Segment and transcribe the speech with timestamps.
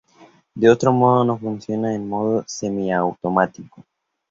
[0.55, 3.83] De otro modo, funciona en modo semiautomático.